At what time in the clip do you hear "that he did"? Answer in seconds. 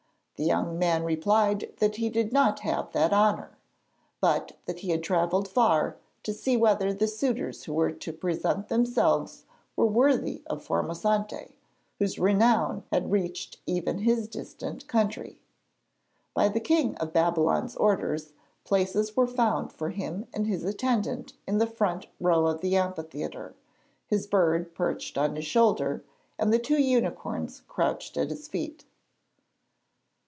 1.77-2.33